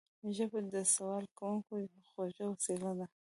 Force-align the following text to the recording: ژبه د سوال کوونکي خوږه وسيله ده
ژبه 0.35 0.59
د 0.73 0.75
سوال 0.93 1.25
کوونکي 1.39 1.83
خوږه 2.09 2.45
وسيله 2.53 2.91
ده 2.97 3.05